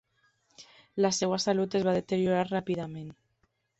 La 1.05 1.11
seva 1.17 1.39
salut 1.45 1.77
es 1.81 1.85
va 1.89 1.95
deteriorar 1.99 2.49
ràpidament. 2.49 3.13